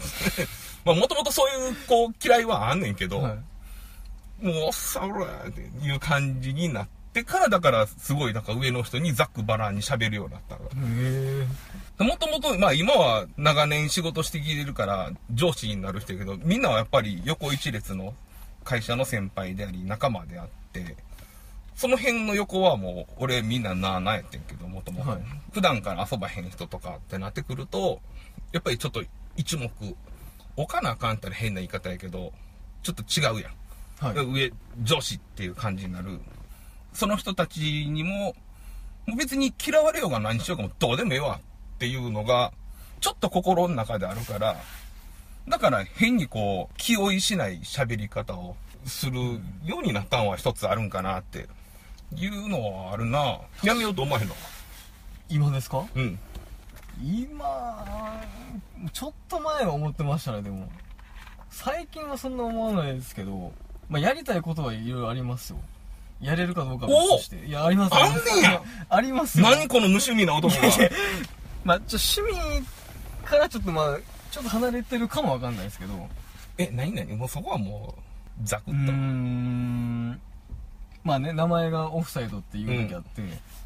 [0.84, 4.44] まあもともとそういう、こう、嫌いはあんねんけど、はい。
[4.44, 10.64] もうおっさんおらっていう感じになってから、だからすごいなんか上の人にざっくばらんに喋るようになったの。
[10.64, 10.68] へ
[11.98, 12.04] え。
[12.04, 18.14] もともと、まあ今は長年仕事してきてるから上司になる人やけど、みんなはやっぱり横一列の
[18.62, 20.96] 会社の先輩であり仲間であって、
[21.76, 25.20] その辺の横はもう俺みんななあなあやってんけど、もともとはい。
[25.52, 28.00] 普段から遊ばへん人とかってなってくると、
[28.52, 29.04] やっぱりちょっと
[29.36, 29.70] 一目
[30.56, 32.32] 置かなあかんったら変な言い方やけど、
[32.82, 33.52] ちょっと違うやん。
[33.98, 34.26] はい。
[34.26, 36.18] 上、上司っていう感じになる。
[36.94, 38.34] その人たちにも、
[39.06, 41.40] もう別に嫌われようが何しようがもうどうでもええわ
[41.74, 42.52] っていうのが、
[43.00, 44.56] ちょっと心の中であるから、
[45.46, 49.20] だから変にこう、気負いしない喋り方をする
[49.64, 51.48] ようになったんは一つあるんかなって
[52.14, 54.34] いうのはあるなやめようと思わへんの
[55.28, 55.84] 今ですか？
[55.94, 56.18] うん。
[57.02, 58.22] 今、
[58.92, 60.68] ちょっと前は思ってましたね、でも。
[61.50, 63.52] 最近はそんな思わないですけど、
[63.88, 65.58] まあ、やりたいことはいろいろありますよ。
[66.20, 67.44] やれるかどうかは別として。
[67.44, 69.46] いや、ありますあんねや ありますよ。
[69.50, 70.62] 何この無趣味な男が。
[71.64, 72.66] まあ、ちょ、趣味
[73.24, 73.98] からちょっとまあ、
[74.30, 76.08] ちょっと離れてるかもわかんないですけど、
[76.58, 77.14] え、何何？
[77.16, 78.00] もうそこはもう、
[78.44, 78.92] ザクッと。
[78.92, 80.20] ん、
[81.06, 83.22] まあね、名前がオフサイドっていうだけあって、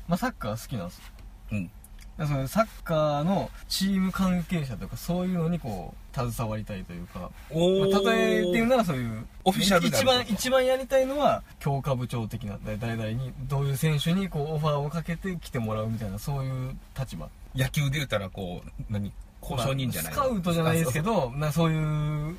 [0.06, 1.04] まあサッカー好きなんですよ。
[1.52, 1.64] うん。
[1.64, 1.72] だか
[2.18, 17.30] らそのサッカーのチーム関係者とかそういうのにこう携わりたいというか、おまあ、例えて言うならそういうオフィシャルである一番一番やりたいのは強化部長的なだ誰々にどういう選手にこうオファーをかけて来てもらうみたいなそういう立場。
[17.56, 19.12] 野球で言ったらこう、何？
[19.42, 22.36] 交渉人じゃない、まあスカウトじゃないですけあそうそうどなそういう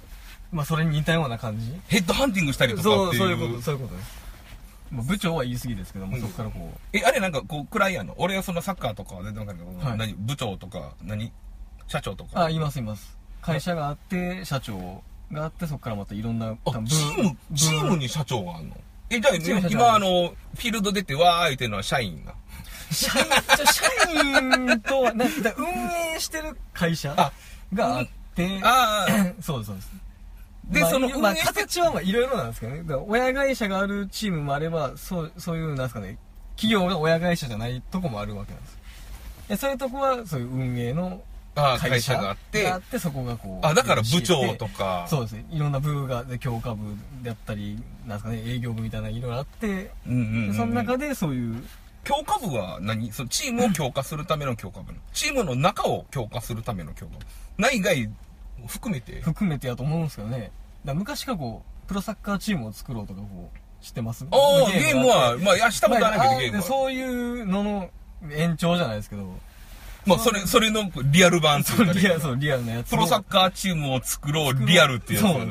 [0.51, 1.73] まあそれに似たような感じ。
[1.87, 3.19] ヘッドハンティングしたりとかっていう。
[3.19, 4.05] そうそういうことそういうことです。
[4.05, 4.30] まあ
[4.91, 9.97] 部長は言い過ぎですけども、うんそこからこえ、あれなんかこう、暗いやんの俺はそのサッカーとかは全然わかんないけど、はい。
[9.97, 11.31] 何部長とか、何
[11.87, 12.41] 社長とか？
[12.41, 13.17] うあいますいます。
[13.41, 15.01] 会社があって社長
[15.31, 18.75] があってそこからまたいろんなあ部チーム、部チームに社長があんの？
[19.09, 20.07] え、じゃあ、チーム社長今あの、
[20.55, 22.33] フィールド出てわー言ってるのは社員が。
[22.91, 23.25] 社員、
[23.65, 24.21] 社
[24.71, 25.65] 員とは、なだ運
[26.15, 27.31] 営してる会社あ
[27.73, 29.91] があって、ああ、 そうです、そうです。
[30.69, 33.05] でまあまあ、その運営して形はまあ いろいろなんですけどね。
[33.07, 36.17] 親会社があるチームもあれば、そう、そういう、なんですかね、
[36.55, 38.77] 企業が親会社じゃないとこもあるわけなんです。
[39.49, 41.21] でそういうとこは、そういう運営の
[41.55, 43.65] ああ会社があって、があって、そこがこう。
[43.65, 45.45] あ、だから部長とか、そうですね。
[45.51, 51.63] いろんな部が、で強化部であったり、なんですかね、営業部みたいないろいろあって、うんうんうんうんでその中でそういう、
[52.03, 53.11] 強化部は何？
[53.11, 57.25] そのチームを強化するための強化部チームの中を強化するための強化部
[57.57, 58.09] 内外
[58.67, 59.21] 含めて？
[59.21, 60.51] 含めてやと思うんですけどね。
[60.85, 64.25] だ昔からこう、プロサッカーチームを作ろうとかこう、知ってます？
[64.31, 66.63] ああ、ゲームは、まあ、やしたことはないけど、まあゲームは。
[66.63, 67.89] そういうのの
[68.31, 69.33] 延長じゃないですけど、
[70.05, 72.97] まあ、それ、それのリアル版そううリアル、そう、リアルなやつを。
[72.97, 75.21] プロサッカーチームを作ろう、リアルってやつ。
[75.23, 75.47] そう。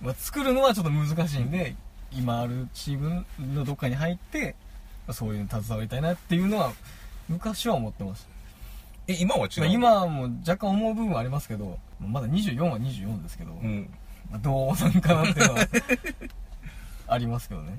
[0.00, 1.74] まあ、作るのはちょっと難しいんで、
[2.12, 4.56] 今あるチームのどっかに入って、
[5.06, 6.72] まあそういうの携わりたいなっていうのは、
[7.28, 8.28] 昔は思ってました。
[9.08, 13.88] え、今は違うまあ、今も若干思う部分はありますけど、まだ24は24ですけど、うん。
[14.30, 15.68] まあ、どうなんかなっていうのは
[17.08, 17.76] ありますけどね。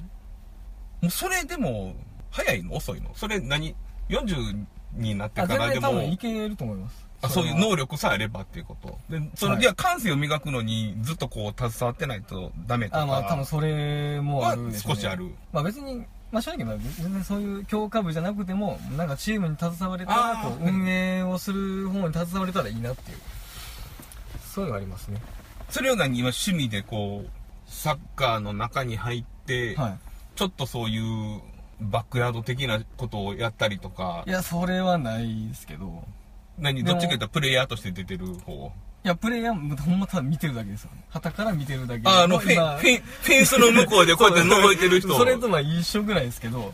[1.02, 1.96] もうそれでも、
[2.30, 2.76] 早いの？
[2.76, 3.12] 遅いの？
[3.16, 3.76] それ何
[4.10, 5.82] ?40 になってあからでも？
[5.82, 7.08] 全然多分、いけると思います。
[7.24, 8.98] あそういう能力さえあればっていうこと？
[9.10, 13.02] で、その、はいい、や、感性を磨くのにずっとこう、携わってないとダメとか。
[13.04, 23.18] あまあ多分それもあるねは少しあるまあ別にまあ正直まあ全然そういう強化部じゃなくてもなんかチームに携われたら運営をする方に携われたらいいなっていう
[24.54, 25.22] そういうのがありますね。
[25.70, 26.20] それを何？
[26.20, 27.30] 今趣味でこう、
[27.68, 29.98] サッカーの中に入って、は
[30.36, 31.42] ちょっとそういう
[31.80, 34.24] バックヤード的なことをやったりとか。
[34.28, 36.04] いい、やそれはないですけど。
[36.58, 38.72] 何、どっちか言ったらプレイヤーとして出てる方？
[39.04, 40.92] いやプレイヤーもほんまただ見てるだけですよ。
[40.92, 42.10] ね旗から見てるだけで。
[42.10, 45.16] あ、あの、フェ今ン、フェン、フェンスの向こうでこうやって覗いてる人。
[45.18, 46.74] それとまあ一緒ぐらいですけど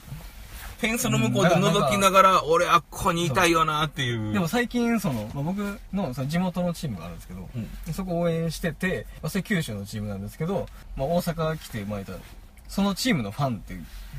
[0.80, 4.34] フェンスの向こうで覗きながら、俺あっこにいたいよなっていう。
[4.34, 5.58] でも最近その、まあ、僕
[5.92, 7.94] のその地元のチームがあるんですけど、うん。
[7.94, 12.20] そこ応援してて、まあ、それ九州のチームなんですけど、まあ、大阪来てまあいたら
[12.68, 13.74] そのチームのファンって、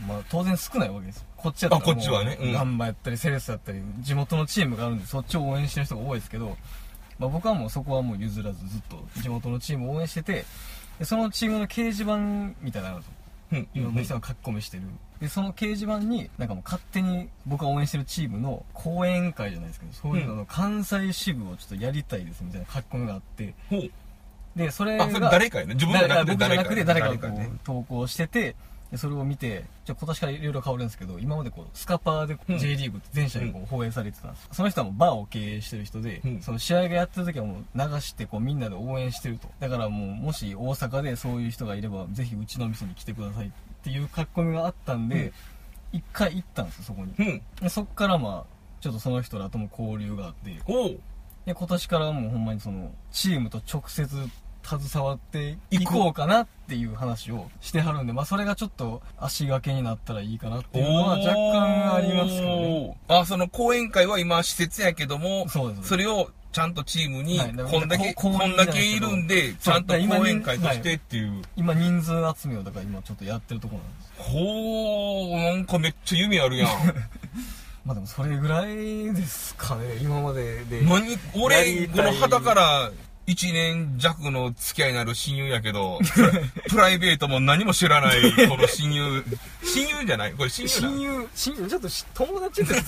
[0.09, 1.25] まあ、当然少ないわけですよ。
[1.37, 2.37] こっちやったらあこっちはね。
[2.41, 2.53] うん。
[2.53, 6.57] ガンバやったりセレッソやったり地元のチームがあるんでそっちを応援してる人が多いですけど、
[7.21, 10.45] まあ、僕はもうそこはもう譲らずずっと地元のチームを応援してて
[10.99, 12.17] でそのチームの掲示板
[12.61, 13.01] みたいなのがあるん。
[13.01, 13.13] ですよ
[13.53, 13.81] うん。
[13.81, 14.83] いろんな人が書き込みしてる。
[15.21, 23.91] で、その掲示板に、なんかもう勝手に僕が応援してるチームの講演会じゃないですけど、そういうのの関西支部をちょっとやりたいですみたいな書き込みがあって、ほう
[24.57, 25.75] で、それが、あ、それ誰かやね。
[25.75, 26.27] 自分じゃなく
[26.75, 28.57] て誰かがこ誰ねう投稿してて、
[28.91, 34.49] でそれを見て、じゃあ今年からいろいろ変わるんですけど、今までこう、スカパーでうん J リーグって全社にこう放映されてたんです。
[34.53, 39.49] その人はもうバーを経営してる人で、うんその試合がやってる時はもう流してこうみんなで応援してると。
[39.61, 43.51] だからもう、もし大阪でそういう人がいれば、ぜひうちの店に来てくださいっ
[43.83, 45.33] ていう書き込みがあったんうんで、
[45.93, 47.15] 一、回行ったんですよ、そこに。
[47.19, 47.43] うん。
[47.61, 50.51] でそっからまあ、ちょっとその人らとも交流があって、
[51.47, 54.07] で今年からもうほんまにそのチームと直接
[54.77, 62.99] 携わっていこうかなっていう話をしてはるんでまあそれがちょっと足掛けになったらいいかなっていうのは若干ありますけどね。
[63.09, 67.39] あ、その講演会は今施設やけども、そうですそれをちゃんとチームに、
[67.71, 71.43] こんだけ、ここんだけいるんで、ちゃんと講演会としてっていう。
[71.57, 74.33] 今人数集めをだから今ちょっとやってるところなんです。
[74.33, 76.69] ほー、なんかめっちゃ夢あるやん。
[77.85, 80.83] まあでもそれぐらいですかね今までで。
[80.83, 82.91] 何や俺、この肌から
[83.29, 85.99] 1年弱の付き合いになる親友やけど、
[86.71, 89.23] プライベートも何も知らない、この親友。
[89.63, 90.33] 親友じゃない？
[90.33, 92.85] これ親友な親友、親友、ちょっとし友達ってちょっ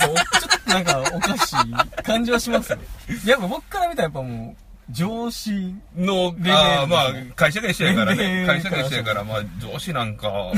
[0.64, 2.80] となんかおかしい感じはしますね。
[3.26, 8.44] やっぱ僕から見たらやっぱもう、上司、の、レあーまあ会社が一緒やからね。
[8.46, 10.52] 会社が一緒やから、まあ、 上司なんか、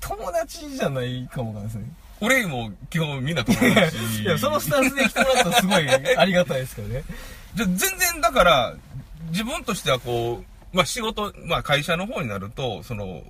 [0.00, 1.90] 友達じゃないかもわかんないですね。
[2.20, 4.22] 俺も基本みんな友達。
[4.22, 7.02] いや、そのスタンスで来てもらったらすごいありがたいですけどね。
[7.54, 8.76] じゃ全然だから、
[9.30, 13.22] 自分としてはこう、まあ仕事、まあ会社の方になると、その、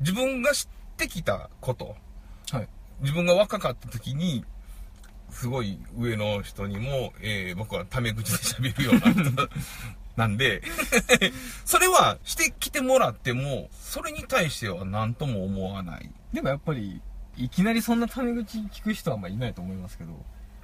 [0.00, 1.96] 自分が知ってきたこと、
[2.50, 2.68] はい。
[3.00, 4.44] 自分が若かった時に、
[5.30, 9.48] すごい上の人にも、えー僕はタメ口で喋るような人
[10.16, 10.62] なんで、
[11.64, 16.10] それはしてきてもらっても、それに対しては何とも思わない。
[16.32, 17.00] でもやっぱり、
[17.36, 20.12] いきなりそんなタメ口聞く人はあんまりいないと思いますけど、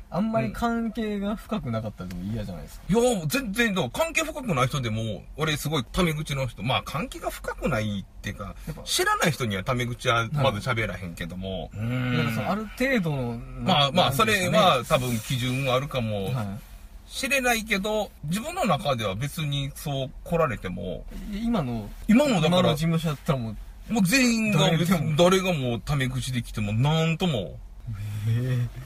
[0.08, 2.84] あんまり関係が深くなかったらでも嫌じゃないですか。
[2.88, 16.26] いや、全然、関係深くない人でも、俺すごいタメ口の人、まあ関係が深くないっていうか知らない人にはタメ口はまず喋らへんけども、うなんかそのある程度の、まあまあ、それは、は多分基準はあるかも。
[16.26, 16.58] は
[17.08, 23.54] しれないけど、自分の中では別にそう来られても、い、今の、今もだから今の事、務所だったらも
[23.88, 27.58] う、もう全員が別誰がもうタメ口で来てもなんとも、
[28.28, 28.85] ええ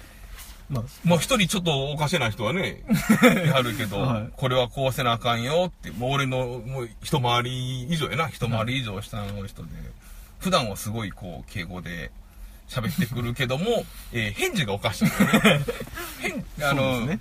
[0.71, 2.83] まあ、まあ一人ちょっとおかしな人はね、
[3.53, 9.69] あるけど、はいこれはこうせなあかんよって、もう俺のもう一回り以上やな、一回り以上下の人で、
[10.39, 12.13] 普段はすごいこう敬語で
[12.69, 15.61] 喋ってくるけども、 えー返事がおかしいよね。
[16.59, 17.19] 返あの、ね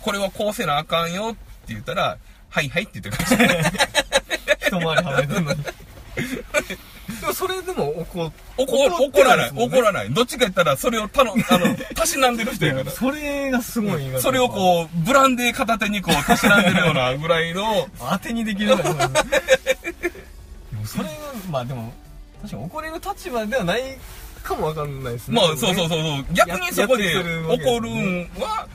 [0.00, 1.38] これはこうせなあかんよって
[1.74, 2.16] 言ったら、
[2.48, 3.46] はいはいって言ってくる。
[4.66, 5.64] 一回り離れてるのに。
[7.20, 10.12] でもそれでも怒怒怒らない怒らない。
[10.12, 12.90] どっちか言ったらそれをたの、 あの、たしなんでる人やから。
[12.90, 19.06] それがすごいそれをこう、ブランデー片手にこう、たしなんでるようなぐらいの、当てにできるからで
[20.76, 21.10] もそれが
[21.50, 21.92] まあでも
[22.42, 23.98] 確かに怒れる立場ではない
[24.42, 26.24] かもわかんないですねまあ、そうそうそうそう。
[26.32, 27.14] 逆にそこで
[27.48, 28.66] 怒るんは、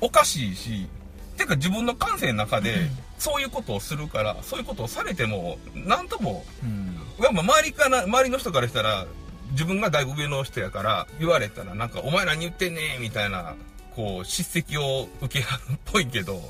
[0.00, 0.88] おかしいし
[1.36, 2.88] てか自分の感性の中で
[3.20, 6.96] そういうことをするからそういうことをされても何ともうん。
[7.22, 9.06] やっぱ周りから周りの人からしたら
[9.52, 13.54] 自分がだいぶ上の人やから言われたらなんか「お前何言ってんねん」みたいな
[13.94, 16.40] こう叱責を受けはるっぽいけど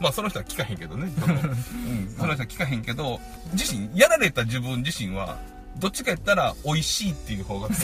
[0.00, 3.20] まあその人は聞かへんけどねその, うん、その人は聞かへんけど
[3.52, 5.38] 自身やられた自分自身は
[5.76, 7.68] どっちか言ったら美味しいっていう方が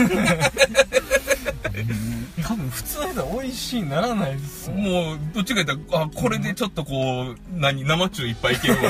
[2.43, 8.81] 多分普通の人は美味しいにならないですもんもうどっちか言ったらあこれでちょっとこう何生中いっぱいいけるわ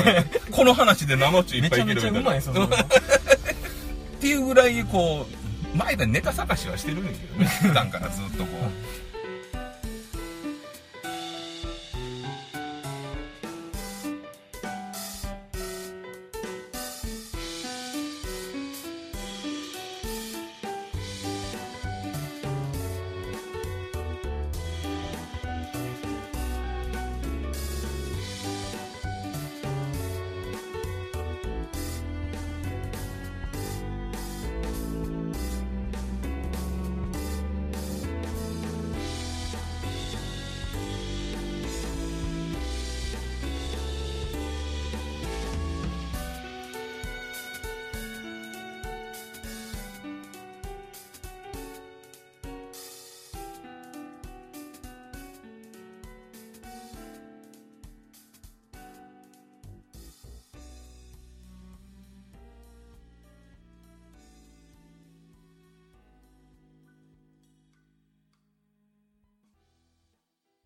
[0.51, 2.45] この話で生中いっめちゃめぱいいけるちゃうまいで
[4.15, 5.27] っていうぐらいこ
[5.73, 7.45] う前でネタ探しはしてるんだけどね。
[7.61, 9.04] 普段からずっとこう